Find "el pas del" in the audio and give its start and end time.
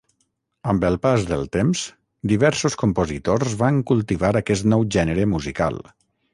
0.87-1.43